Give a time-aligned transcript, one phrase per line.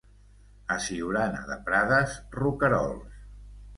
[0.75, 3.25] A Siurana de Prades, roquerols.